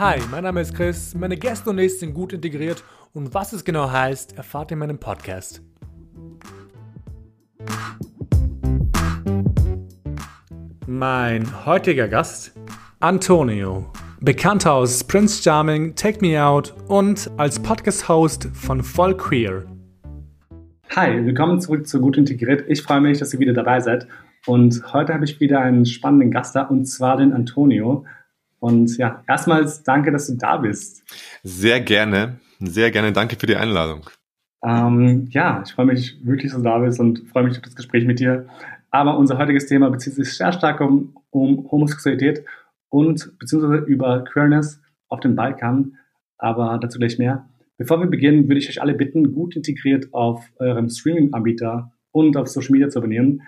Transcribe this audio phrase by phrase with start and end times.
[0.00, 3.62] Hi, mein Name ist Chris, meine Gäste und ich sind gut integriert und was es
[3.62, 5.60] genau heißt, erfahrt ihr in meinem Podcast.
[10.86, 12.58] Mein heutiger Gast,
[13.00, 13.92] Antonio,
[14.22, 19.66] bekannt aus Prince Charming, Take Me Out und als Podcast-Host von Voll Queer.
[20.96, 22.64] Hi, willkommen zurück zu Gut Integriert.
[22.68, 24.08] Ich freue mich, dass ihr wieder dabei seid.
[24.46, 28.06] Und heute habe ich wieder einen spannenden Gast da, und zwar den Antonio.
[28.60, 31.02] Und ja, erstmals danke, dass du da bist.
[31.42, 33.12] Sehr gerne, sehr gerne.
[33.12, 34.08] Danke für die Einladung.
[34.62, 37.74] Ähm, ja, ich freue mich wirklich, dass du da bist und freue mich auf das
[37.74, 38.46] Gespräch mit dir.
[38.90, 42.44] Aber unser heutiges Thema bezieht sich sehr stark um, um Homosexualität
[42.90, 45.96] und beziehungsweise über Queerness auf dem Balkan.
[46.36, 47.48] Aber dazu gleich mehr.
[47.78, 52.48] Bevor wir beginnen, würde ich euch alle bitten, gut integriert auf eurem Streaming-Anbieter und auf
[52.48, 53.42] Social Media zu abonnieren,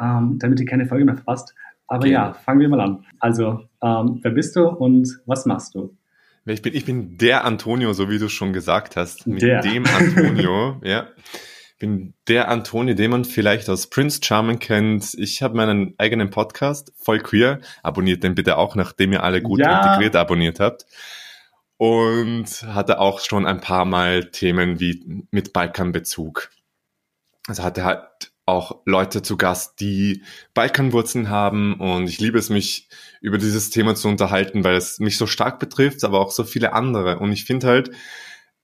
[0.00, 1.54] ähm, damit ihr keine Folge mehr verpasst.
[1.92, 2.18] Aber genau.
[2.18, 3.04] ja, fangen wir mal an.
[3.20, 5.96] Also, ähm, wer bist du und was machst du?
[6.44, 9.26] Ich bin, ich bin der Antonio, so wie du schon gesagt hast.
[9.26, 9.60] Mit der.
[9.60, 11.08] dem Antonio, ja
[11.82, 15.14] bin der Antoni, den man vielleicht aus Prince Charming kennt.
[15.14, 17.60] Ich habe meinen eigenen Podcast, voll queer.
[17.82, 19.78] Abonniert den bitte auch, nachdem ihr alle gut ja.
[19.78, 20.86] integriert abonniert habt.
[21.78, 26.50] Und hatte auch schon ein paar Mal Themen wie mit Balkanbezug.
[27.48, 30.22] Also hatte halt auch Leute zu Gast, die
[30.54, 32.88] Balkanwurzeln haben und ich liebe es, mich
[33.20, 36.72] über dieses Thema zu unterhalten, weil es mich so stark betrifft, aber auch so viele
[36.72, 37.18] andere.
[37.18, 37.90] Und ich finde halt,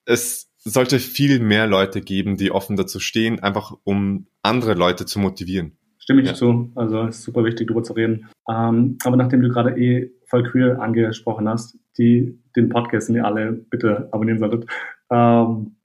[0.04, 5.20] es sollte viel mehr Leute geben, die offen dazu stehen, einfach um andere Leute zu
[5.20, 5.76] motivieren.
[5.98, 6.34] Stimme ich ja.
[6.34, 6.72] zu.
[6.74, 8.28] Also es ist super wichtig, darüber zu reden.
[8.48, 13.24] Ähm, aber nachdem du gerade eh voll queer angesprochen hast, die den Podcast, den ihr
[13.24, 14.68] alle bitte abonnieren solltet.
[15.10, 15.76] Ähm,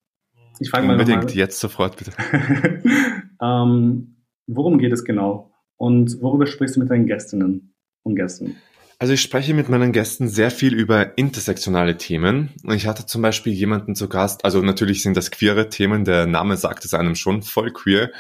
[0.60, 2.12] ich frage mal Unbedingt, jetzt sofort bitte.
[3.44, 4.16] ähm,
[4.48, 5.52] worum geht es genau?
[5.78, 8.56] Und worüber sprichst du mit deinen Gästinnen und Gästen?
[9.04, 12.52] Also ich spreche mit meinen Gästen sehr viel über intersektionale Themen.
[12.72, 16.56] Ich hatte zum Beispiel jemanden zu Gast, also natürlich sind das queere Themen, der Name
[16.56, 18.14] sagt es einem schon, voll queer.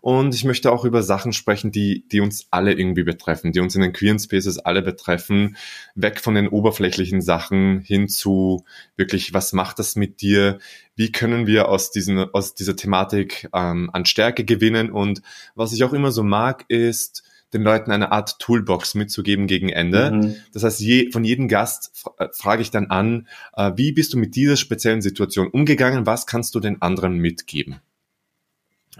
[0.00, 3.74] Und ich möchte auch über Sachen sprechen, die, die uns alle irgendwie betreffen, die uns
[3.74, 5.58] in den queeren Spaces alle betreffen,
[5.94, 8.64] weg von den oberflächlichen Sachen hin zu
[8.96, 10.58] wirklich, was macht das mit dir?
[10.96, 14.90] Wie können wir aus, diesen, aus dieser Thematik ähm, an Stärke gewinnen?
[14.90, 15.20] Und
[15.54, 20.10] was ich auch immer so mag, ist, den Leuten eine Art Toolbox mitzugeben gegen Ende.
[20.10, 20.36] Mhm.
[20.52, 24.18] Das heißt, je, von jedem Gast äh, frage ich dann an, äh, wie bist du
[24.18, 26.06] mit dieser speziellen Situation umgegangen?
[26.06, 27.80] Was kannst du den anderen mitgeben?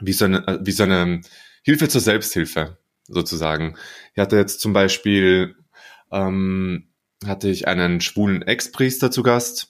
[0.01, 1.21] Wie so eine, äh, wie so eine
[1.63, 3.77] Hilfe zur Selbsthilfe sozusagen.
[4.15, 5.57] Ich hatte jetzt zum Beispiel
[6.11, 6.89] ähm,
[7.27, 9.70] hatte ich einen schwulen Ex-Priester zu Gast,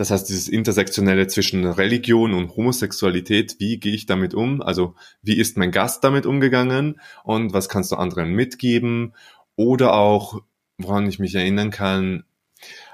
[0.00, 4.62] das heißt, dieses Intersektionelle zwischen Religion und Homosexualität, wie gehe ich damit um?
[4.62, 9.12] Also wie ist mein Gast damit umgegangen und was kannst du anderen mitgeben?
[9.56, 10.40] Oder auch,
[10.78, 12.24] woran ich mich erinnern kann,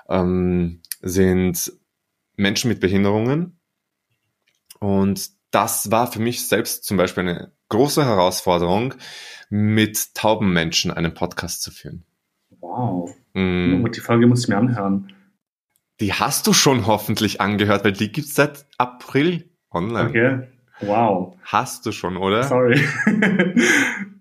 [0.09, 1.75] ähm, sind
[2.35, 3.57] Menschen mit Behinderungen.
[4.81, 8.95] Und das war für mich selbst zum Beispiel eine große Herausforderung,
[9.49, 12.03] mit tauben Menschen einen Podcast zu führen.
[12.59, 13.15] Wow.
[13.33, 13.85] Mm.
[13.93, 15.13] Die Folge muss ich mir anhören.
[16.01, 20.09] Die hast du schon hoffentlich angehört, weil die gibt's seit April online.
[20.11, 20.39] Okay.
[20.81, 21.37] Wow.
[21.43, 22.43] Hast du schon, oder?
[22.43, 22.79] Sorry.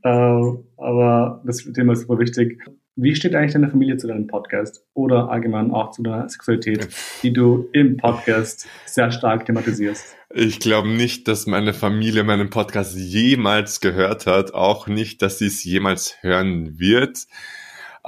[0.05, 2.61] uh, aber das Thema ist super wichtig.
[2.95, 6.87] Wie steht eigentlich deine Familie zu deinem Podcast oder allgemein auch zu deiner Sexualität,
[7.23, 10.15] die du im Podcast sehr stark thematisierst?
[10.33, 15.47] Ich glaube nicht, dass meine Familie meinen Podcast jemals gehört hat, auch nicht, dass sie
[15.47, 17.27] es jemals hören wird.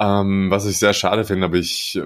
[0.00, 2.00] Ähm, was ich sehr schade finde, aber ich,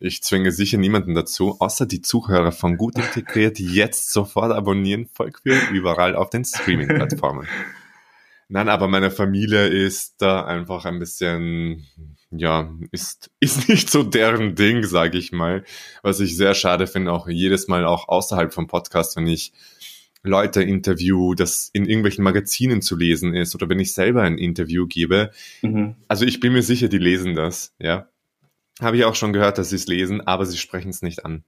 [0.00, 5.46] ich zwinge sicher niemanden dazu, außer die Zuhörer von Gut Integriert, jetzt sofort abonnieren, folgt
[5.46, 7.48] mir überall auf den Streaming-Plattformen.
[8.48, 11.86] Nein, aber meine Familie ist da einfach ein bisschen,
[12.30, 15.64] ja, ist, ist nicht so deren Ding, sage ich mal.
[16.02, 19.52] Was ich sehr schade finde, auch jedes Mal auch außerhalb vom Podcast, wenn ich
[20.22, 24.86] Leute interview, das in irgendwelchen Magazinen zu lesen ist oder wenn ich selber ein Interview
[24.86, 25.30] gebe.
[25.62, 25.94] Mhm.
[26.08, 28.08] Also ich bin mir sicher, die lesen das, ja.
[28.80, 31.44] Habe ich auch schon gehört, dass sie es lesen, aber sie sprechen es nicht an.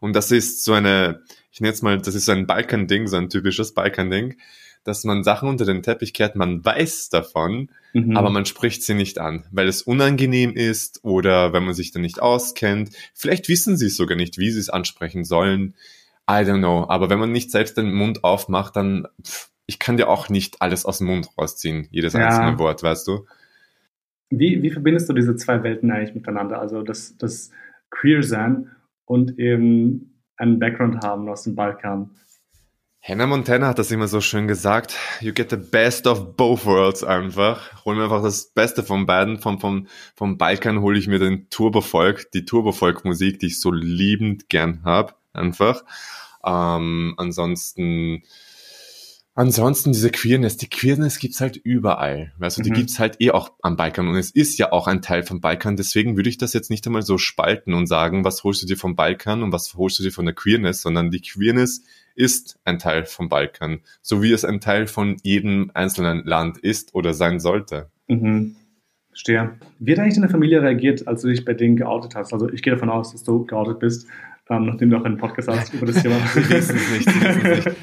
[0.00, 3.16] Und das ist so eine, ich nenne es mal, das ist so ein Balkan-Ding, so
[3.16, 4.36] ein typisches Balkan-Ding,
[4.84, 8.16] dass man Sachen unter den Teppich kehrt, man weiß davon, mhm.
[8.16, 12.02] aber man spricht sie nicht an, weil es unangenehm ist oder wenn man sich dann
[12.02, 12.90] nicht auskennt.
[13.14, 15.74] Vielleicht wissen sie es sogar nicht, wie sie es ansprechen sollen.
[16.28, 16.86] I don't know.
[16.88, 20.60] Aber wenn man nicht selbst den Mund aufmacht, dann, pff, ich kann dir auch nicht
[20.60, 22.26] alles aus dem Mund rausziehen, jedes ja.
[22.26, 23.26] einzelne Wort, weißt du?
[24.30, 26.58] Wie, wie verbindest du diese zwei Welten eigentlich miteinander?
[26.58, 27.50] Also das, das
[27.90, 28.70] Queer sein
[29.04, 32.10] und eben einen Background haben aus dem Balkan.
[33.04, 34.96] Hannah Montana hat das immer so schön gesagt.
[35.20, 37.84] You get the best of both worlds einfach.
[37.84, 39.38] Hol mir einfach das Beste von beiden.
[39.38, 44.48] Vom, vom, vom Balkan hole ich mir den Turbofolk, die Turbofolk-Musik, die ich so liebend
[44.48, 45.84] gern hab, einfach.
[46.44, 48.22] Ähm, ansonsten
[49.34, 52.32] Ansonsten diese Queerness, die Queerness gibt's halt überall.
[52.38, 52.74] Also die mhm.
[52.74, 55.76] gibt's halt eh auch am Balkan und es ist ja auch ein Teil vom Balkan.
[55.76, 58.76] Deswegen würde ich das jetzt nicht einmal so spalten und sagen, was holst du dir
[58.76, 61.82] vom Balkan und was holst du dir von der Queerness, sondern die Queerness
[62.14, 66.94] ist ein Teil vom Balkan, so wie es ein Teil von jedem einzelnen Land ist
[66.94, 67.90] oder sein sollte.
[68.08, 68.56] Mhm.
[69.08, 69.58] Verstehe.
[69.78, 72.34] Wie hat eigentlich deine Familie reagiert, als du dich bei denen geoutet hast?
[72.34, 74.06] Also ich gehe davon aus, dass du geoutet bist
[74.50, 76.16] ähm, nachdem du auch einen Podcast hast über das Thema.
[76.34, 77.76] Sie wissen es nicht, sie wissen es nicht.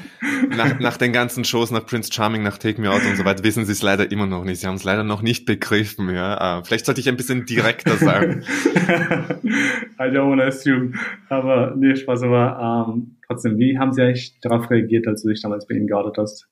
[0.56, 3.44] Nach, nach den ganzen Shows, nach Prince Charming, nach Take Me Out und so weiter,
[3.44, 4.60] wissen sie es leider immer noch nicht.
[4.60, 6.58] Sie haben es leider noch nicht begriffen, ja.
[6.58, 8.44] Uh, vielleicht sollte ich ein bisschen direkter sagen.
[8.64, 10.92] I don't wanna assume.
[11.28, 15.40] Aber nee, Spaß, aber ähm, trotzdem, wie haben sie eigentlich darauf reagiert, als du dich
[15.40, 16.48] damals bei ihnen geoutet hast?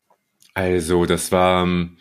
[0.55, 1.64] Also, das war...
[1.64, 1.96] Ähm,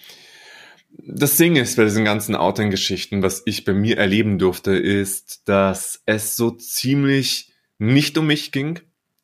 [1.06, 6.02] das Ding ist bei diesen ganzen Outing-Geschichten, was ich bei mir erleben durfte, ist, dass
[6.06, 7.47] es so ziemlich
[7.80, 8.80] nicht um mich ging.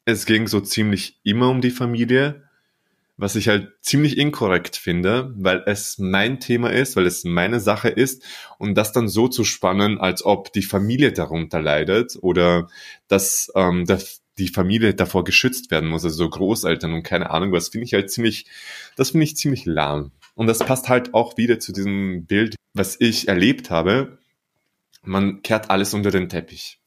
[0.06, 2.44] Es ging so ziemlich immer um die Familie,
[3.18, 7.90] was ich halt ziemlich inkorrekt finde, weil es mein Thema ist, weil es meine Sache
[7.90, 8.24] ist
[8.58, 12.70] und das dann so zu spannen, als ob die Familie darunter leidet oder
[13.08, 13.86] dass ähm,
[14.40, 17.94] die Familie davor geschützt werden muss, also so Großeltern und keine Ahnung was, finde ich
[17.94, 18.46] halt ziemlich,
[18.96, 20.12] das finde ich ziemlich lahm.
[20.36, 24.18] Und das passt halt auch wieder zu diesem Bild, was ich erlebt habe.
[25.04, 26.80] Man kehrt alles unter den Teppich.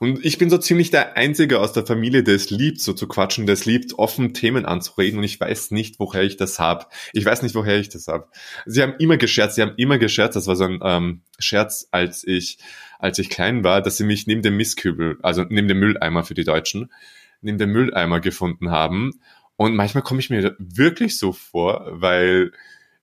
[0.00, 3.08] Und ich bin so ziemlich der Einzige aus der Familie, der es liebt, so zu
[3.08, 6.92] quatschen, der es liebt, offen Themen anzureden und ich weiß nicht, woher ich das hab.
[7.12, 8.32] Ich weiß nicht, woher ich das hab.
[8.64, 12.24] Sie haben immer gescherzt, sie haben immer gescherzt, das war so ein ähm, Scherz, als
[12.26, 12.58] ich,
[12.98, 16.34] als ich klein war, dass sie mich neben dem Mistkübel, also neben dem Mülleimer für
[16.34, 16.92] die Deutschen,
[17.40, 19.20] neben dem Mülleimer gefunden haben.
[19.56, 22.52] Und manchmal komme ich mir wirklich so vor, weil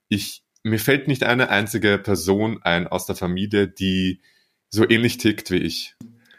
[0.08, 4.20] ich, mir fällt nicht eine einzige Person ein aus der Familie, die
[4.70, 5.94] so ähnlich tickt wie ich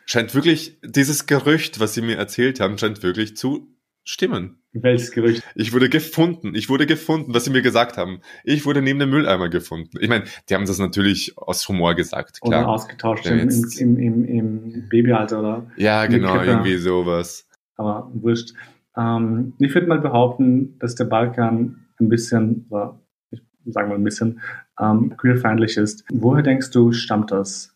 [0.08, 3.68] scheint wirklich, dieses Gerücht, was sie mir erzählt haben, scheint wirklich zu
[4.04, 4.64] stimmen.
[4.72, 5.44] Welches Gerücht?
[5.56, 6.56] Ich wurde gefunden.
[6.56, 8.22] Ich wurde gefunden, was sie mir gesagt haben.
[8.44, 9.98] Ich wurde neben dem Mülleimer gefunden.
[10.00, 12.62] Ich meine, die haben das natürlich aus Humor gesagt, klar.
[12.62, 15.72] Oder ausgetauscht ja, im, im, im, im, Babyalter, oder?
[15.76, 17.48] Ja, genau, irgendwie sowas.
[17.76, 18.54] Aber wurscht.
[18.96, 23.02] Ähm, ich würde mal behaupten, dass der Balkan ein bisschen, oder
[23.32, 24.40] ich sage mal ein bisschen,
[24.80, 26.06] ähm, queerfeindlich ist.
[26.12, 27.76] Woher denkst du, stammt das?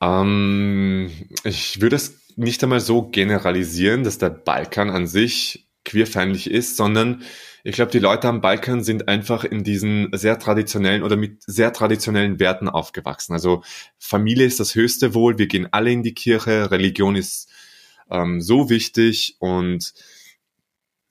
[0.00, 1.10] Ähm,
[1.44, 7.22] ich würde es nicht einmal so generalisieren, dass der Balkan an sich queerfeindlich ist, sondern
[7.64, 11.72] ich glaube, die Leute am Balkan sind einfach in diesen sehr traditionellen oder mit sehr
[11.72, 13.32] traditionellen Werten aufgewachsen.
[13.32, 13.62] Also
[13.98, 17.48] Familie ist das höchste Wohl, wir gehen alle in die Kirche, Religion ist
[18.10, 19.94] ähm, so wichtig und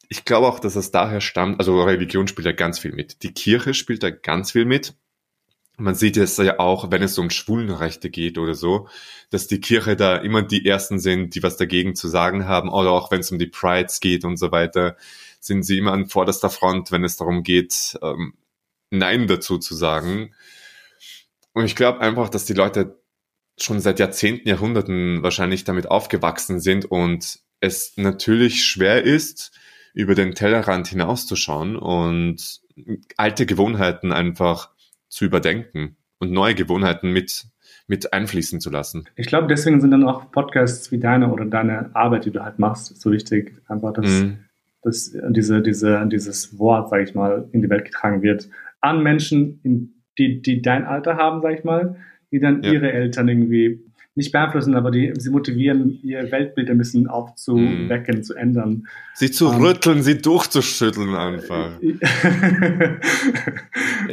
[0.07, 3.23] ich glaube auch, dass es daher stammt, also Religion spielt da ganz viel mit.
[3.23, 4.93] Die Kirche spielt da ganz viel mit
[5.77, 8.87] man sieht es ja auch, wenn es um Schwulenrechte geht oder so,
[9.29, 12.91] dass die Kirche da immer die Ersten sind, die was dagegen zu sagen haben, oder
[12.91, 14.97] auch wenn es um die Prides geht und so weiter,
[15.39, 18.33] sind sie immer an vorderster Front, wenn es darum geht, ähm,
[18.89, 20.33] Nein dazu zu sagen.
[21.53, 22.99] Und ich glaube einfach, dass die Leute
[23.57, 29.57] schon seit Jahrzehnten, Jahrhunderten wahrscheinlich damit aufgewachsen sind und es natürlich schwer ist,
[29.93, 32.61] über den Tellerrand hinauszuschauen und
[33.15, 34.74] alte Gewohnheiten einfach
[35.07, 37.45] zu überdenken und neue Gewohnheiten mit,
[37.87, 39.07] mit einfließen zu lassen.
[39.15, 42.59] Ich glaube, deswegen sind dann auch Podcasts wie deine oder deine Arbeit, die du halt
[42.59, 43.61] machst, so wichtig.
[43.67, 44.37] Einfach, dass, mhm.
[44.81, 48.49] dass diese, diese, dieses Wort, sage ich mal, in die Welt getragen wird.
[48.81, 51.97] An Menschen, in, die, die dein Alter haben, sage ich mal,
[52.31, 52.73] die dann ja.
[52.73, 53.81] ihre Eltern irgendwie
[54.15, 58.23] nicht beeinflussen, aber die, sie motivieren, ihr Weltbild ein bisschen aufzuwecken, mm.
[58.23, 58.87] zu ändern.
[59.13, 61.71] Sie zu um, ähm, rütteln, sie durchzuschütteln einfach.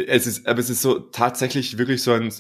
[0.08, 2.32] es ist, aber es ist so tatsächlich wirklich so ein,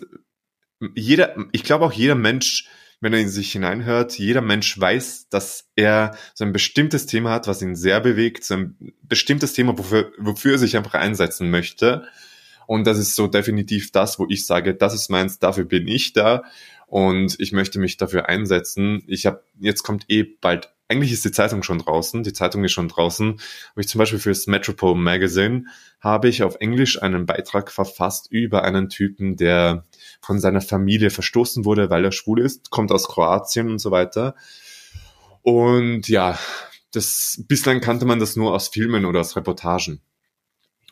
[0.96, 2.66] jeder, ich glaube auch jeder Mensch,
[3.00, 7.46] wenn er in sich hineinhört, jeder Mensch weiß, dass er so ein bestimmtes Thema hat,
[7.46, 12.04] was ihn sehr bewegt, so ein bestimmtes Thema, wofür, wofür er sich einfach einsetzen möchte.
[12.66, 16.12] Und das ist so definitiv das, wo ich sage, das ist meins, dafür bin ich
[16.12, 16.42] da
[16.92, 19.02] und ich möchte mich dafür einsetzen.
[19.06, 22.72] Ich habe, jetzt kommt eh bald, eigentlich ist die Zeitung schon draußen, die Zeitung ist
[22.72, 25.64] schon draußen, habe ich zum Beispiel fürs Metropole Magazine,
[26.00, 29.86] habe ich auf Englisch einen Beitrag verfasst über einen Typen, der
[30.20, 34.34] von seiner Familie verstoßen wurde, weil er schwul ist, kommt aus Kroatien und so weiter.
[35.40, 36.38] Und ja,
[36.90, 40.02] das bislang kannte man das nur aus Filmen oder aus Reportagen.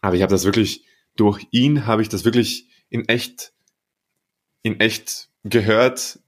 [0.00, 3.52] Aber ich habe das wirklich, durch ihn habe ich das wirklich in echt,
[4.62, 6.18] in echt gehört,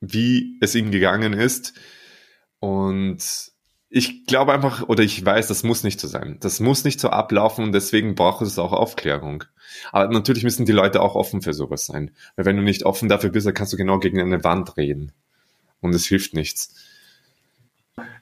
[0.00, 1.74] wie es ihm gegangen ist.
[2.60, 3.52] Und
[3.90, 6.38] ich glaube einfach, oder ich weiß, das muss nicht so sein.
[6.40, 9.44] Das muss nicht so ablaufen und deswegen braucht es auch Aufklärung.
[9.92, 12.10] Aber natürlich müssen die Leute auch offen für sowas sein.
[12.36, 15.12] Weil wenn du nicht offen dafür bist, dann kannst du genau gegen eine Wand reden.
[15.80, 16.74] Und es hilft nichts.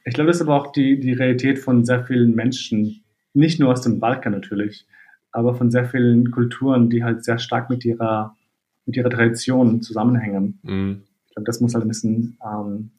[0.04, 3.02] Ich glaube, das ist aber auch die, die Realität von sehr vielen Menschen.
[3.34, 4.84] Nicht nur aus dem Balkan natürlich,
[5.30, 8.37] aber von sehr vielen Kulturen, die halt sehr stark mit ihrer,
[8.87, 10.59] mit ihrer Tradition zusammenhängen.
[10.62, 11.03] Mhm.
[11.29, 12.91] Ich glaube, das muss halt ein bisschen ähm,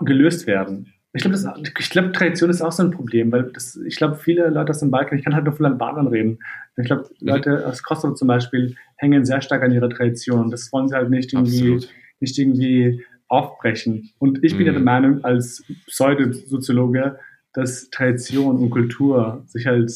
[0.00, 0.92] gelöst werden.
[1.12, 4.50] Ich glaube, ich glaube, Tradition ist auch so ein Problem, weil das, ich glaube, viele
[4.50, 6.38] Leute aus dem Balkan, ich kann halt nur von Albanern reden.
[6.76, 7.28] Ich glaube, mhm.
[7.28, 10.50] Leute aus Kosovo zum Beispiel hängen sehr stark an ihrer Tradition.
[10.50, 11.86] Das wollen sie halt nicht irgendwie,
[12.20, 14.10] nicht irgendwie aufbrechen.
[14.18, 14.66] Und ich bin mhm.
[14.66, 17.18] ja der Meinung, als Pseudosoziologe,
[17.54, 19.90] dass Tradition und Kultur sich halt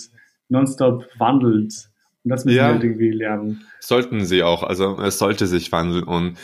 [0.49, 1.90] nonstop wandelt.
[2.25, 2.69] Und das müssen ja.
[2.69, 3.65] wir halt irgendwie lernen.
[3.81, 4.63] Sollten sie auch.
[4.63, 6.05] Also es sollte sich wandeln.
[6.05, 6.37] Und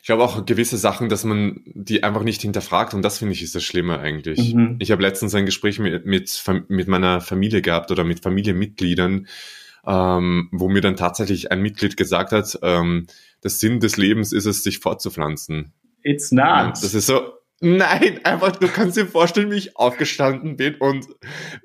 [0.00, 2.94] ich glaube auch gewisse Sachen, dass man die einfach nicht hinterfragt.
[2.94, 4.54] Und das finde ich ist das Schlimme eigentlich.
[4.54, 4.76] Mhm.
[4.78, 9.26] Ich habe letztens ein Gespräch mit, mit, mit meiner Familie gehabt oder mit Familienmitgliedern,
[9.86, 13.06] ähm, wo mir dann tatsächlich ein Mitglied gesagt hat, ähm,
[13.42, 15.72] der Sinn des Lebens ist es, sich fortzupflanzen.
[16.02, 16.72] It's not.
[16.82, 21.06] Das ist so, nein, einfach, du kannst dir vorstellen, wie ich aufgestanden bin und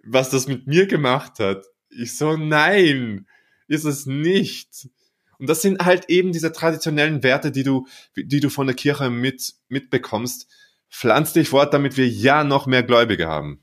[0.03, 1.65] was das mit mir gemacht hat.
[1.89, 3.25] Ich so, nein,
[3.69, 4.89] ist es nicht.
[5.37, 9.09] Und das sind halt eben diese traditionellen Werte, die du, die du von der Kirche
[9.09, 10.51] mit, mitbekommst.
[10.91, 13.61] Pflanz dich fort, damit wir ja noch mehr Gläubige haben.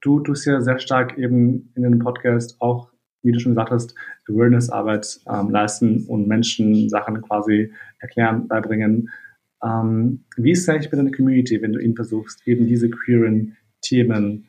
[0.00, 2.90] Du tust ja sehr stark eben in dem Podcast auch,
[3.22, 3.94] wie du schon gesagt hast,
[4.28, 9.10] Awareness-Arbeit ähm, leisten und Menschen Sachen quasi erklären, beibringen.
[9.62, 13.56] Ähm, wie ist es eigentlich mit deiner Community, wenn du ihnen versuchst, eben diese queeren
[13.82, 14.46] Themen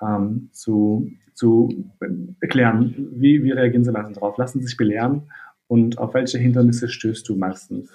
[0.00, 1.92] ähm, zu, zu
[2.40, 3.10] erklären?
[3.12, 4.36] Wie, wie reagieren sie meistens darauf?
[4.38, 5.30] Lassen sie sich belehren?
[5.68, 7.90] Und auf welche Hindernisse stößt du meistens?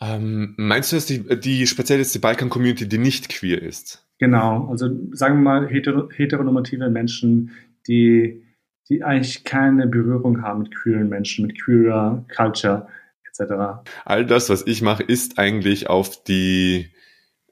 [0.00, 4.06] Ähm, meinst du, dass die, die speziell jetzt die Balkan-Community, die nicht queer ist?
[4.18, 7.52] Genau, also sagen wir mal hetero, heteronormative Menschen,
[7.86, 8.44] die,
[8.88, 12.88] die eigentlich keine Berührung haben mit queeren Menschen, mit queerer Culture
[13.26, 13.86] etc.
[14.04, 16.90] All das, was ich mache, ist eigentlich auf die,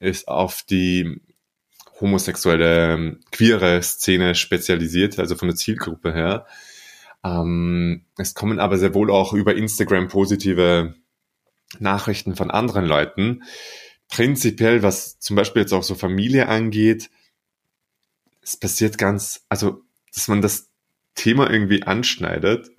[0.00, 1.20] ist auf die
[2.00, 6.46] homosexuelle, queere Szene spezialisiert, also von der Zielgruppe her.
[7.24, 10.94] Ähm, es kommen aber sehr wohl auch über Instagram positive
[11.78, 13.42] Nachrichten von anderen Leuten.
[14.08, 17.10] Prinzipiell, was zum Beispiel jetzt auch so Familie angeht,
[18.42, 19.82] es passiert ganz, also,
[20.14, 20.68] dass man das
[21.14, 22.70] Thema irgendwie anschneidet,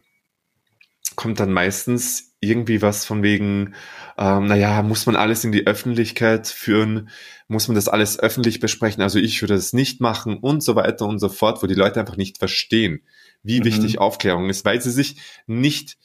[1.16, 3.74] kommt dann meistens irgendwie was von wegen,
[4.18, 7.10] ähm, naja, muss man alles in die Öffentlichkeit führen,
[7.48, 11.06] muss man das alles öffentlich besprechen, also ich würde das nicht machen und so weiter
[11.06, 13.02] und so fort, wo die Leute einfach nicht verstehen,
[13.44, 13.66] wie mhm.
[13.66, 15.18] wichtig Aufklärung ist, weil sie sich
[15.48, 15.98] nicht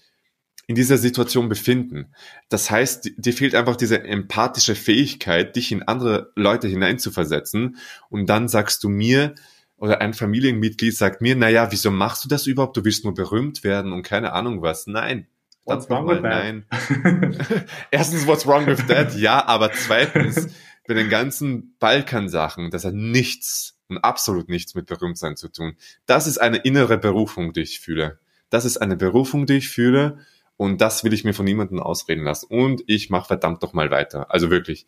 [0.67, 2.14] in dieser Situation befinden.
[2.49, 7.76] Das heißt, dir fehlt einfach diese empathische Fähigkeit, dich in andere Leute hineinzuversetzen
[8.09, 9.35] und dann sagst du mir,
[9.81, 12.77] oder ein Familienmitglied sagt mir, naja, wieso machst du das überhaupt?
[12.77, 14.87] Du willst nur berühmt werden und keine Ahnung was.
[14.87, 15.27] Nein,
[15.65, 16.23] What's wrong with that?
[16.23, 16.65] Nein.
[17.91, 19.15] Erstens, what's wrong with that?
[19.15, 20.49] Ja, aber zweitens,
[20.87, 25.77] bei den ganzen Balkan-Sachen, das hat nichts und absolut nichts mit Berühmtsein zu tun.
[26.07, 28.19] Das ist eine innere Berufung, die ich fühle.
[28.49, 30.19] Das ist eine Berufung, die ich fühle
[30.57, 32.47] und das will ich mir von niemandem ausreden lassen.
[32.47, 34.31] Und ich mache verdammt doch mal weiter.
[34.31, 34.87] Also wirklich.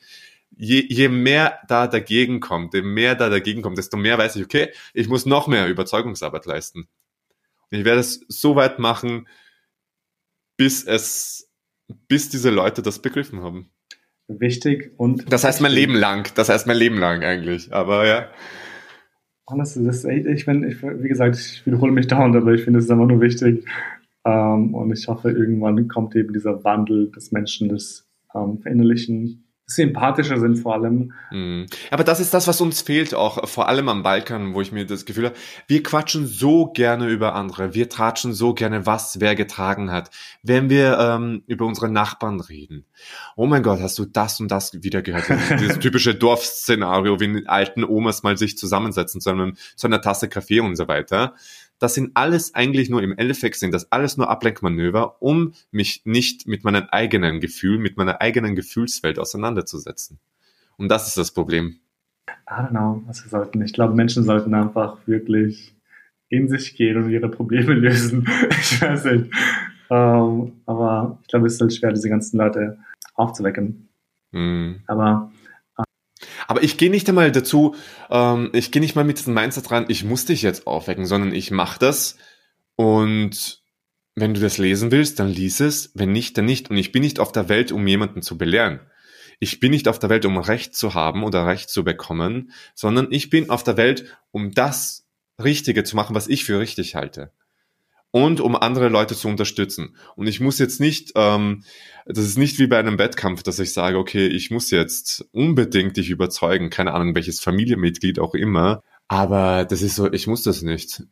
[0.56, 4.44] Je, je mehr da dagegen kommt, je mehr da dagegen kommt, desto mehr weiß ich,
[4.44, 6.88] okay, ich muss noch mehr Überzeugungsarbeit leisten.
[7.70, 9.26] Und ich werde es so weit machen,
[10.56, 11.50] bis es,
[12.08, 13.70] bis diese Leute das begriffen haben.
[14.28, 15.32] Wichtig und.
[15.32, 16.32] Das heißt mein Leben lang.
[16.34, 17.72] Das heißt mein Leben lang eigentlich.
[17.72, 18.30] Aber ja.
[19.56, 22.78] das ist echt, ich bin, ich, wie gesagt, ich wiederhole mich dauernd, aber ich finde
[22.78, 23.66] es einfach nur wichtig.
[24.24, 30.38] Ähm, und ich hoffe, irgendwann kommt eben dieser Wandel des Menschen, des ähm, Verinnerlichen sympathischer
[30.38, 31.12] sind vor allem.
[31.30, 31.66] Mhm.
[31.90, 34.86] Aber das ist das, was uns fehlt auch, vor allem am Balkan, wo ich mir
[34.86, 35.36] das Gefühl habe,
[35.66, 40.10] wir quatschen so gerne über andere, wir tratschen so gerne, was wer getragen hat.
[40.42, 42.84] Wenn wir ähm, über unsere Nachbarn reden.
[43.36, 45.24] Oh mein Gott, hast du das und das wieder gehört?
[45.58, 50.60] Dieses typische Dorfszenario, wie alten Omas mal sich zusammensetzen zu, einem, zu einer Tasse Kaffee
[50.60, 51.34] und so weiter
[51.82, 56.46] das sind alles eigentlich nur im Endeffekt sind das alles nur Ablenkmanöver, um mich nicht
[56.46, 60.20] mit meinem eigenen Gefühl, mit meiner eigenen Gefühlswelt auseinanderzusetzen.
[60.76, 61.80] Und das ist das Problem.
[62.48, 63.62] I don't know, was wir sollten.
[63.62, 65.74] Ich glaube, Menschen sollten einfach wirklich
[66.28, 68.28] in sich gehen und ihre Probleme lösen.
[68.50, 69.34] ich weiß nicht.
[69.88, 72.78] Um, ähm, aber ich glaube, es ist halt schwer, diese ganzen Leute
[73.14, 73.88] aufzuwecken.
[74.30, 74.76] Mm.
[74.86, 75.32] Aber
[76.48, 77.74] aber ich gehe nicht einmal dazu,
[78.10, 81.32] ähm, ich gehe nicht mal mit diesem Mindset ran, ich muss dich jetzt aufwecken, sondern
[81.32, 82.16] ich mache das
[82.76, 83.62] und
[84.14, 86.70] wenn du das lesen willst, dann lies es, wenn nicht, dann nicht.
[86.70, 88.80] Und ich bin nicht auf der Welt, um jemanden zu belehren.
[89.40, 93.08] ich bin nicht auf der Welt, um Recht zu haben oder Recht zu bekommen, sondern
[93.10, 95.08] ich bin auf der Welt, um das
[95.42, 97.32] Richtige zu machen, was ich für richtig halte.
[98.12, 99.96] Und um andere Leute zu unterstützen.
[100.16, 101.64] Und ich muss jetzt nicht, ähm,
[102.06, 105.96] das ist nicht wie bei einem Wettkampf, dass ich sage, okay, ich muss jetzt unbedingt
[105.96, 108.82] dich überzeugen, keine Ahnung, welches Familienmitglied auch immer.
[109.08, 111.04] Aber das ist so, ich muss das nicht.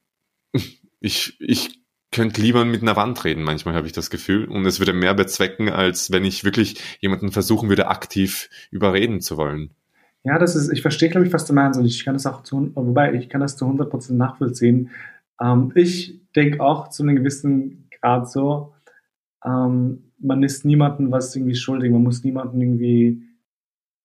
[1.02, 1.80] Ich, ich
[2.12, 4.44] könnte lieber mit einer Wand reden, manchmal habe ich das Gefühl.
[4.44, 9.38] Und es würde mehr bezwecken, als wenn ich wirklich jemanden versuchen würde, aktiv überreden zu
[9.38, 9.70] wollen.
[10.24, 11.78] Ja, das ist, ich verstehe, glaube ich, was du meinst.
[11.78, 14.90] Und ich kann das auch zu, wobei ich kann das zu 100% nachvollziehen.
[15.40, 18.74] Ähm, ich denke auch zu einem gewissen Grad so,
[19.44, 21.90] ähm, man ist niemandem was irgendwie schuldig.
[21.90, 23.22] Man muss niemandem irgendwie,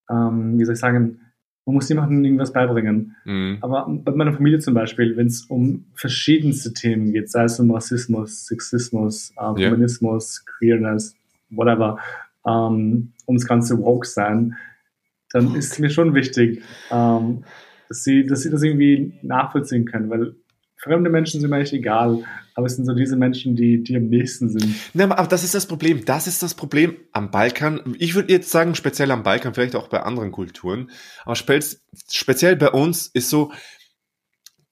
[0.09, 1.19] ähm, wie soll ich sagen,
[1.65, 3.15] man muss niemandem irgendwas beibringen.
[3.25, 3.57] Mhm.
[3.61, 7.71] Aber bei meiner Familie zum Beispiel, wenn es um verschiedenste Themen geht, sei es um
[7.71, 9.55] Rassismus, Sexismus, äh, yeah.
[9.55, 11.15] Feminismus, Queerness,
[11.49, 11.97] whatever,
[12.45, 14.55] ähm, ums ganze Woke sein,
[15.31, 17.43] dann ist mir schon wichtig, ähm,
[17.89, 20.35] dass, sie, dass sie das irgendwie nachvollziehen können, weil
[20.85, 22.23] fremde Menschen sind mir echt egal,
[22.53, 24.75] aber es sind so diese Menschen, die, die am nächsten sind.
[24.93, 26.05] Na, aber das ist das Problem.
[26.05, 27.95] Das ist das Problem am Balkan.
[27.97, 30.91] Ich würde jetzt sagen, speziell am Balkan, vielleicht auch bei anderen Kulturen,
[31.25, 33.51] aber speziell bei uns ist so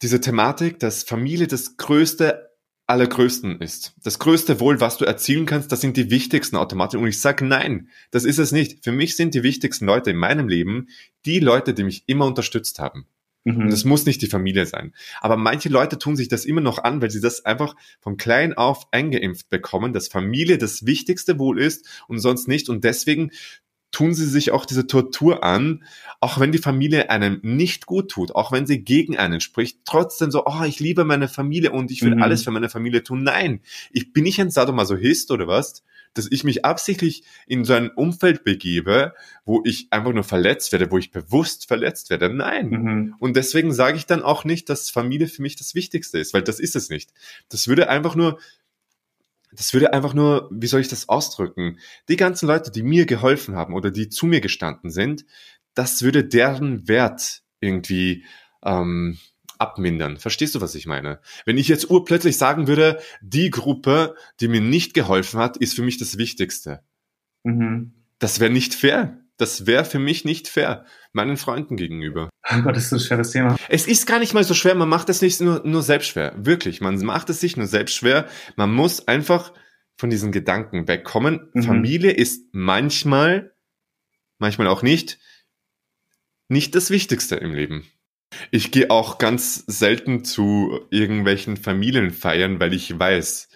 [0.04, 2.52] diese Thematik, dass Familie das größte
[2.86, 3.94] allergrößten ist.
[4.04, 7.00] Das größte Wohl, was du erzielen kannst, das sind die wichtigsten automatisch.
[7.00, 8.84] Und ich sage nein, das ist es nicht.
[8.84, 10.90] Für mich sind die wichtigsten Leute in meinem Leben
[11.26, 13.08] die Leute, die mich immer unterstützt haben.
[13.44, 13.64] Mhm.
[13.64, 14.94] Und das muss nicht die Familie sein.
[15.22, 18.54] Aber manche Leute tun sich das immer noch an, weil sie das einfach von klein
[18.54, 22.70] auf eingeimpft bekommen, dass Familie das wichtigste Wohl ist und sonst nicht.
[22.70, 23.32] Und deswegen
[23.92, 25.84] tun sie sich auch diese Tortur an,
[26.20, 30.32] auch wenn die Familie einem nicht gut tut, auch wenn sie gegen einen spricht, trotzdem
[30.32, 32.24] so, oh, ich liebe meine Familie und ich will mhm.
[32.24, 33.24] alles für meine Familie tun.
[33.24, 35.84] Nein, ich bin nicht ein Sadomasochist oder was,
[36.14, 39.14] dass ich mich absichtlich in so ein Umfeld begebe,
[39.46, 42.30] wo ich einfach nur verletzt werde, wo ich bewusst verletzt werde.
[42.30, 42.70] Nein.
[42.70, 43.16] Mhm.
[43.20, 46.44] Und deswegen sage ich dann auch nicht, dass Familie für mich das Wichtigste ist, weil
[46.44, 47.12] das ist es nicht.
[47.50, 48.40] Das würde einfach nur
[49.56, 51.78] das würde einfach nur, wie soll ich das ausdrücken?
[52.10, 55.26] Die ganzen Leute, die mir geholfen haben oder die zu mir gestanden sind,
[55.76, 58.26] das würde deren Wert irgendwie
[58.64, 59.20] ähm,
[59.64, 60.18] abmindern.
[60.18, 61.20] Verstehst du, was ich meine?
[61.46, 65.82] Wenn ich jetzt urplötzlich sagen würde, die Gruppe, die mir nicht geholfen hat, ist für
[65.82, 66.84] mich das Wichtigste.
[67.44, 67.94] Mhm.
[68.20, 69.20] Das wäre nicht fair.
[69.38, 72.30] Das wäre für mich nicht fair, meinen Freunden gegenüber.
[72.52, 73.58] Oh Gott, das ist so ein schweres Thema.
[73.68, 76.34] Es ist gar nicht mal so schwer, man macht es nicht nur, nur selbst schwer.
[76.38, 78.28] Wirklich, man macht es sich nur selbst schwer.
[78.58, 79.52] Man muss einfach
[79.98, 81.50] von diesen Gedanken wegkommen.
[81.54, 81.64] Mhm.
[81.64, 83.56] Familie ist manchmal,
[84.38, 85.20] manchmal auch nicht,
[86.48, 87.88] nicht das Wichtigste im Leben.
[88.52, 93.50] Ich gehe auch ganz selten zu irgendwelchen Familienfeiern, weil ich weiß,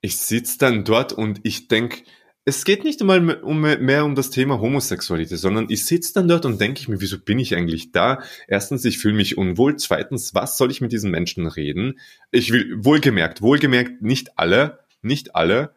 [0.00, 2.02] ich sitze dann dort und ich denke,
[2.44, 6.44] es geht nicht einmal um, mehr um das Thema Homosexualität, sondern ich sitze dann dort
[6.44, 8.20] und denke ich mir, wieso bin ich eigentlich da?
[8.48, 9.76] Erstens, ich fühle mich unwohl.
[9.76, 12.00] Zweitens, was soll ich mit diesen Menschen reden?
[12.32, 15.74] Ich will, wohlgemerkt, wohlgemerkt, nicht alle, nicht alle.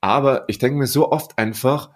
[0.00, 1.90] Aber ich denke mir so oft einfach,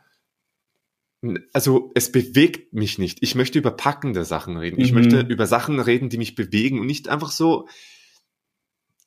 [1.53, 3.19] also es bewegt mich nicht.
[3.23, 4.81] Ich möchte über packende Sachen reden.
[4.81, 4.99] Ich mhm.
[4.99, 7.69] möchte über Sachen reden, die mich bewegen und nicht einfach so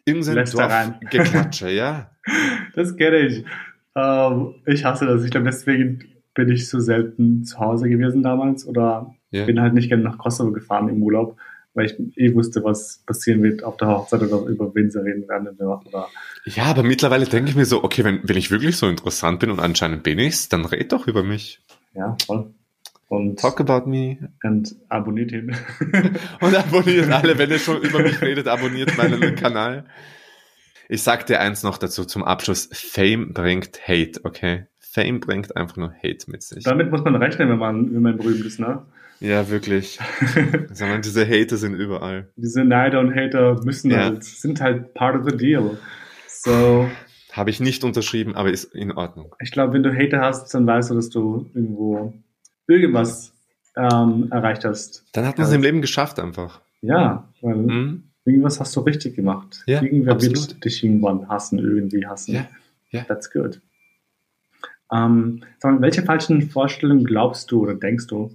[0.05, 2.11] irgendein Dorfgeklatsche, ja.
[2.75, 3.45] Das kenne ich.
[3.95, 5.23] Ähm, ich hasse das.
[5.23, 9.45] Ich glaube, deswegen bin ich so selten zu Hause gewesen damals oder ja.
[9.45, 11.37] bin halt nicht gerne nach Kosovo gefahren im Urlaub,
[11.73, 15.27] weil ich eh wusste, was passieren wird auf der Hochzeit oder über wen sie reden
[15.27, 15.47] werden.
[15.57, 16.09] Oder
[16.45, 19.51] ja, aber mittlerweile denke ich mir so, okay, wenn, wenn ich wirklich so interessant bin
[19.51, 21.61] und anscheinend bin ich's, dann red doch über mich.
[21.93, 22.53] Ja, voll.
[23.07, 24.17] Und Talk about me.
[24.43, 25.55] Und abonniert ihn.
[26.41, 29.85] und abonniert alle, wenn ihr schon über mich redet, abonniert meinen Kanal.
[30.89, 32.69] Ich sag dir eins noch dazu zum Abschluss.
[32.71, 34.65] Fame bringt Hate, okay?
[34.79, 36.63] Fame bringt einfach nur Hate mit sich.
[36.63, 38.83] Damit muss man rechnen, wenn man, wenn man berühmt ist, ne?
[39.19, 39.99] Ja, wirklich.
[40.71, 42.29] Sondern diese Hater sind überall.
[42.35, 43.99] Diese Neider und Hater müssen ja.
[43.99, 45.77] halt, sind halt part of the deal.
[46.27, 46.89] So.
[47.33, 49.33] Habe ich nicht unterschrieben, aber ist in Ordnung.
[49.41, 52.13] Ich glaube, wenn du Hater hast, dann weißt du, dass du irgendwo
[52.67, 53.33] irgendwas
[53.75, 55.03] ähm, erreicht hast.
[55.13, 56.61] Dann hat man es im Leben geschafft einfach.
[56.81, 58.03] Ja, weil mhm.
[58.23, 59.63] irgendwas hast du richtig gemacht.
[59.65, 60.49] Ja, Irgendwer absolut.
[60.49, 62.35] wird dich irgendwann hassen, irgendwie hassen.
[62.35, 62.47] Ja,
[62.91, 63.03] ja.
[63.05, 63.59] That's good.
[64.91, 68.29] Ähm, mal, welche falschen Vorstellungen glaubst du oder denkst du,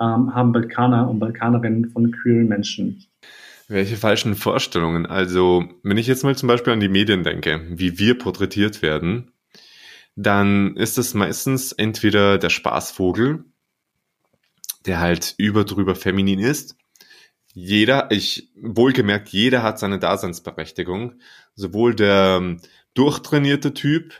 [0.00, 3.04] ähm, haben Balkaner und Balkanerinnen von queeren Menschen?
[3.70, 5.06] Welche falschen Vorstellungen?
[5.06, 9.30] Also, wenn ich jetzt mal zum Beispiel an die Medien denke, wie wir porträtiert werden,
[10.16, 13.44] dann ist das meistens entweder der Spaßvogel,
[14.86, 16.74] der halt über drüber feminin ist.
[17.54, 21.20] Jeder, ich, wohlgemerkt, jeder hat seine Daseinsberechtigung.
[21.54, 22.60] Sowohl der ähm,
[22.94, 24.14] durchtrainierte Typ,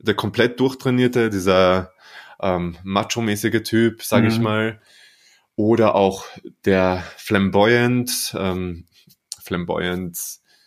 [0.00, 1.92] der komplett durchtrainierte, dieser
[2.40, 4.32] ähm, macho-mäßige Typ, sage Mhm.
[4.32, 4.82] ich mal.
[5.54, 6.24] Oder auch
[6.64, 8.84] der flamboyant, ähm,
[9.46, 10.18] flamboyant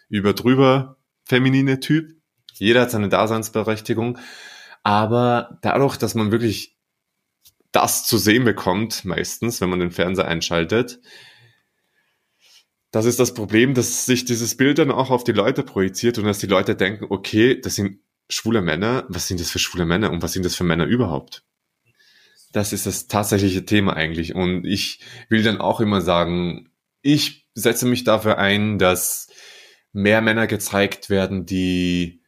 [0.09, 2.15] über drüber feminine Typ.
[2.53, 4.17] Jeder hat seine Daseinsberechtigung.
[4.83, 6.77] Aber dadurch, dass man wirklich
[7.71, 10.99] das zu sehen bekommt, meistens, wenn man den Fernseher einschaltet,
[12.91, 16.25] das ist das Problem, dass sich dieses Bild dann auch auf die Leute projiziert und
[16.25, 20.11] dass die Leute denken, okay, das sind schwule Männer, was sind das für schwule Männer
[20.11, 21.43] und was sind das für Männer überhaupt?
[22.51, 24.33] Das ist das tatsächliche Thema eigentlich.
[24.33, 29.27] Und ich will dann auch immer sagen, ich setze mich dafür ein, dass
[29.93, 32.21] mehr Männer gezeigt werden, die,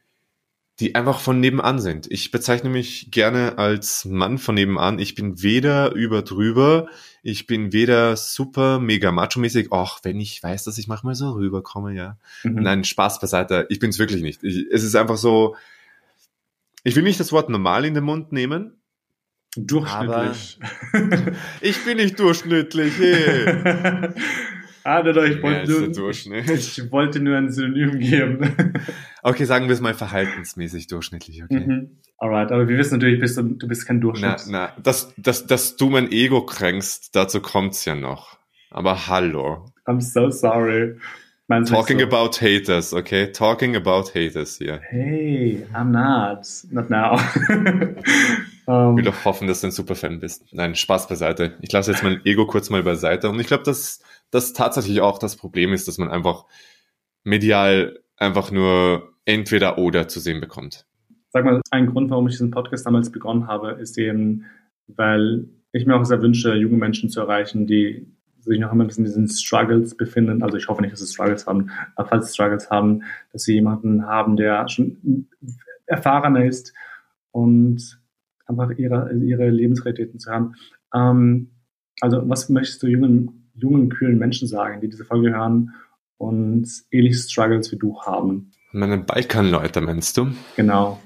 [0.80, 2.10] die einfach von nebenan sind.
[2.10, 4.98] Ich bezeichne mich gerne als Mann von nebenan.
[4.98, 6.88] Ich bin weder über drüber,
[7.22, 11.94] ich bin weder super mega macho-mäßig, ach, wenn ich weiß, dass ich manchmal so rüberkomme,
[11.94, 12.18] ja.
[12.42, 12.62] Mhm.
[12.62, 13.66] Nein, Spaß beiseite.
[13.68, 14.42] Ich bin's wirklich nicht.
[14.42, 15.56] Ich, es ist einfach so,
[16.84, 18.78] ich will nicht das Wort normal in den Mund nehmen.
[19.56, 20.58] Durchschnittlich.
[21.60, 24.08] Ich bin nicht durchschnittlich, hey.
[24.84, 26.50] ah, nein, ich Ja, wollte nur, Durchschnitt.
[26.50, 28.74] ich wollte nur ein Synonym geben.
[29.22, 31.60] Okay, sagen wir es mal verhaltensmäßig durchschnittlich, okay.
[31.60, 31.90] Mhm.
[32.18, 34.42] Alright, aber wir wissen natürlich, bist du, du bist kein Na, Durchschnitt.
[34.48, 38.38] na, dass, dass, dass du mein Ego kränkst, dazu kommt's ja noch.
[38.70, 39.66] Aber hallo.
[39.86, 40.96] I'm so sorry.
[41.48, 42.06] Meinst Talking so?
[42.06, 43.30] about haters, okay?
[43.32, 44.80] Talking about haters hier.
[44.88, 46.46] Hey, I'm not.
[46.70, 47.18] Not now.
[48.72, 50.46] Ich um, will doch hoffen, dass du ein Superfan bist.
[50.52, 51.56] Nein, Spaß beiseite.
[51.60, 53.28] Ich lasse jetzt mein Ego kurz mal beiseite.
[53.28, 56.46] Und ich glaube, dass das tatsächlich auch das Problem ist, dass man einfach
[57.24, 60.86] medial einfach nur entweder oder zu sehen bekommt.
[61.30, 64.46] sag mal, ein Grund, warum ich diesen Podcast damals begonnen habe, ist eben,
[64.86, 68.06] weil ich mir auch sehr wünsche, junge Menschen zu erreichen, die
[68.40, 70.42] sich noch immer ein bisschen in diesen Struggles befinden.
[70.42, 73.54] Also ich hoffe nicht, dass sie Struggles haben, aber falls sie Struggles haben, dass sie
[73.54, 75.28] jemanden haben, der schon
[75.86, 76.72] erfahrener ist
[77.30, 78.01] und
[78.46, 80.54] einfach ihre, ihre Lebensrealitäten zu haben.
[80.94, 81.50] Ähm,
[82.00, 85.74] also was möchtest du jungen, jungen, kühlen Menschen sagen, die diese Folge hören
[86.16, 88.52] und ähnliche Struggles wie du haben?
[88.72, 90.28] Meine Balkanleute, meinst du?
[90.56, 91.00] Genau.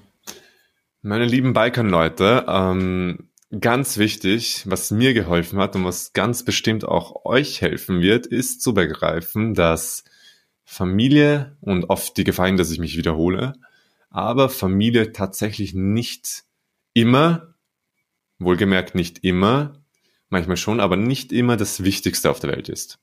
[1.02, 3.28] Meine lieben Balkanleute, ähm,
[3.60, 8.60] ganz wichtig, was mir geholfen hat und was ganz bestimmt auch euch helfen wird, ist
[8.60, 10.04] zu begreifen, dass
[10.64, 13.54] Familie und oft die Gefahr, dass ich mich wiederhole,
[14.10, 16.44] aber Familie tatsächlich nicht
[16.96, 17.54] immer,
[18.38, 19.84] wohlgemerkt nicht immer,
[20.30, 22.98] manchmal schon, aber nicht immer das Wichtigste auf der Welt ist.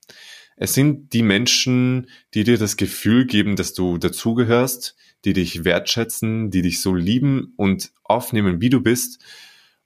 [0.58, 6.50] Es sind die Menschen, die dir das Gefühl geben, dass du dazugehörst, die dich wertschätzen,
[6.50, 9.24] die dich so lieben und aufnehmen, wie du bist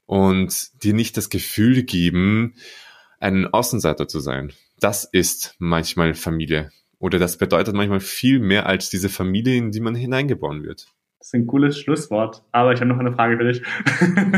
[0.06, 2.56] und dir nicht das Gefühl geben,
[3.20, 4.54] ein Außenseiter zu sein.
[4.80, 6.72] Das ist manchmal Familie.
[7.00, 10.94] Oder das bedeutet manchmal viel mehr als diese Familie, in die man hineingeboren wird.
[11.28, 13.62] Das ist ein cooles Schlusswort, aber ich habe noch eine Frage für dich.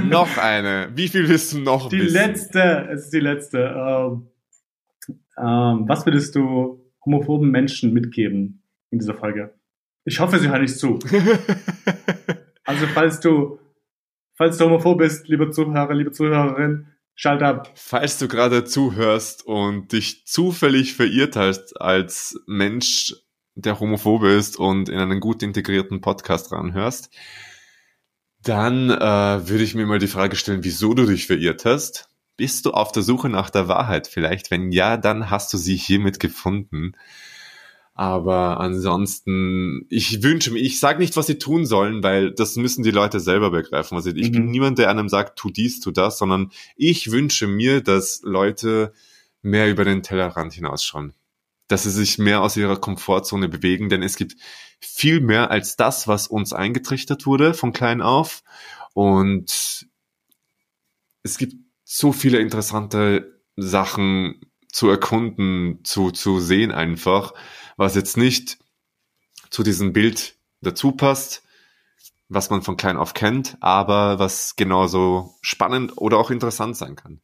[0.10, 0.90] noch eine.
[0.96, 2.14] Wie viel willst du noch Die wissen?
[2.16, 3.60] letzte, es ist die letzte.
[3.60, 4.28] Ähm,
[5.38, 9.54] ähm, was würdest du homophoben Menschen mitgeben in dieser Folge?
[10.04, 10.98] Ich hoffe, sie hören nicht zu.
[12.64, 13.60] Also falls du,
[14.36, 17.72] falls du homophob bist, lieber Zuhörer, liebe Zuhörerin, schalt ab.
[17.76, 23.16] Falls du gerade zuhörst und dich zufällig verirrt hast als Mensch,
[23.62, 27.10] der homophob ist und in einen gut integrierten Podcast ranhörst,
[28.44, 32.08] dann äh, würde ich mir mal die Frage stellen, wieso du dich verirrt hast.
[32.38, 34.50] Bist du auf der Suche nach der Wahrheit vielleicht?
[34.50, 36.94] Wenn ja, dann hast du sie hiermit gefunden.
[37.94, 42.82] Aber ansonsten, ich wünsche mir, ich sage nicht, was sie tun sollen, weil das müssen
[42.84, 43.96] die Leute selber begreifen.
[43.96, 44.32] Also ich Mhm.
[44.32, 48.94] bin niemand, der einem sagt, tu dies, tu das, sondern ich wünsche mir, dass Leute
[49.42, 51.14] mehr über den Tellerrand hinausschauen.
[51.70, 54.36] Dass sie sich mehr aus ihrer Komfortzone bewegen, denn es gibt
[54.82, 58.44] viel mehr als das, was uns eingetrichtert wurde von klein auf.
[58.94, 59.88] Und
[61.24, 61.56] es gibt
[61.86, 67.34] so viele interessante Sachen zu erkunden, zu, zu sehen einfach,
[67.78, 68.60] was jetzt nicht
[69.50, 71.44] zu diesem Bild dazu passt,
[72.28, 77.22] was man von klein auf kennt, aber was genauso spannend oder auch interessant sein kann.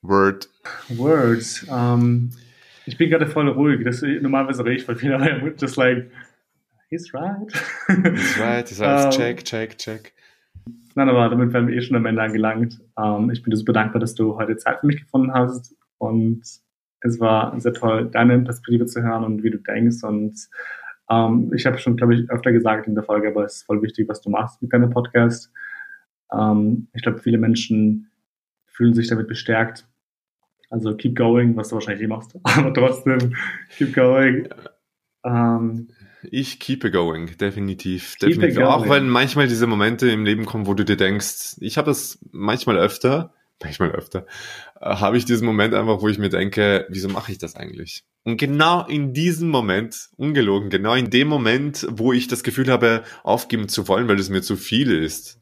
[0.00, 0.48] Word.
[0.88, 1.66] Words.
[1.68, 2.30] Ähm,
[2.88, 3.84] ich bin gerade voll ruhig.
[3.84, 6.10] Das, normalerweise rede ich voll viel, aber I'm just like,
[6.88, 7.52] he's right.
[7.86, 9.04] That's right, that's right.
[9.04, 10.12] Ähm, check, check, check.
[10.94, 12.80] Nein, aber damit werden wir eh schon am Ende angelangt.
[12.98, 15.76] Ähm, ich bin dir super dankbar, dass du heute Zeit für mich gefunden hast.
[15.98, 16.42] Und
[17.00, 20.02] es war sehr toll, deine Perspektive zu hören und wie du denkst.
[20.02, 20.48] Und
[21.10, 23.82] ähm, ich habe schon, glaube ich, öfter gesagt in der Folge, aber es ist voll
[23.82, 25.52] wichtig, was du machst mit deinem Podcast.
[26.32, 28.10] Ähm, ich glaube, viele Menschen
[28.66, 29.86] fühlen sich damit bestärkt.
[30.70, 32.36] Also keep going, was du wahrscheinlich eh machst.
[32.42, 33.34] Aber trotzdem,
[33.76, 34.48] keep going.
[35.24, 35.88] Ähm,
[36.30, 38.16] Ich keep it going, definitiv.
[38.18, 38.50] Keep definitiv.
[38.50, 38.68] it going.
[38.68, 42.18] Auch wenn manchmal diese Momente im Leben kommen, wo du dir denkst, ich habe das
[42.32, 44.26] manchmal öfter, manchmal öfter,
[44.80, 48.04] äh, habe ich diesen Moment einfach, wo ich mir denke, wieso mache ich das eigentlich?
[48.24, 53.04] Und genau in diesem Moment, ungelogen, genau in dem Moment, wo ich das Gefühl habe,
[53.22, 55.40] aufgeben zu wollen, weil es mir zu viel ist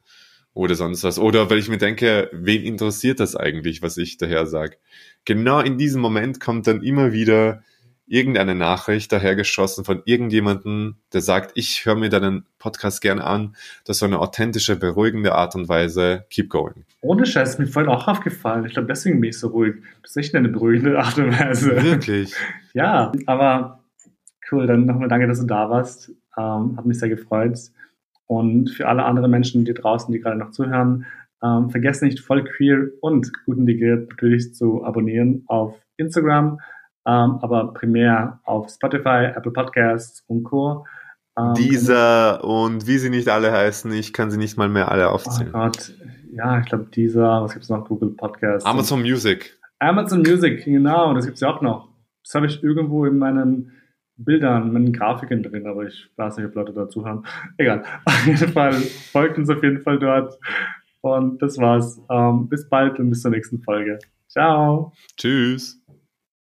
[0.56, 4.46] oder sonst was, oder weil ich mir denke, wen interessiert das eigentlich, was ich daher
[4.46, 4.78] sage?
[5.26, 7.62] Genau in diesem Moment kommt dann immer wieder
[8.06, 13.96] irgendeine Nachricht dahergeschossen von irgendjemandem, der sagt, ich höre mir deinen Podcast gern an, das
[13.96, 16.86] ist so eine authentische, beruhigende Art und Weise, keep going.
[17.02, 18.64] Ohne Scheiß, ist mir vorhin auch aufgefallen.
[18.64, 19.74] Ich glaube, deswegen bin ich so ruhig.
[20.02, 21.82] Das ist echt eine beruhigende Art und Weise.
[21.82, 22.32] Wirklich.
[22.72, 23.84] Ja, aber
[24.50, 26.12] cool, dann nochmal danke, dass du da warst.
[26.38, 27.58] Ähm, hat mich sehr gefreut.
[28.26, 31.06] Und für alle anderen Menschen, die draußen, die gerade noch zuhören,
[31.42, 36.60] ähm, vergesst nicht, voll queer und gut integriert natürlich zu abonnieren auf Instagram,
[37.06, 40.84] ähm, aber primär auf Spotify, Apple Podcasts und Co.
[41.38, 45.08] Ähm, Dieser und wie sie nicht alle heißen, ich kann sie nicht mal mehr alle
[45.08, 45.52] Oh aufzählen.
[45.52, 45.94] Gott,
[46.32, 47.86] ja, ich glaube dieser, was gibt's noch?
[47.86, 48.66] Google Podcasts.
[48.66, 49.58] Amazon Music.
[49.78, 51.88] Amazon Music, genau, das gibt's ja auch noch.
[52.24, 53.72] Das habe ich irgendwo in meinen
[54.18, 57.22] Bildern, meinen Grafiken drin, aber ich weiß nicht, ob Leute dazu haben.
[57.58, 57.84] Egal.
[58.04, 60.38] Auf jeden Fall folgt uns auf jeden Fall dort.
[61.00, 62.00] Und das war's.
[62.10, 63.98] Ähm, bis bald und bis zur nächsten Folge.
[64.28, 64.92] Ciao.
[65.16, 65.80] Tschüss.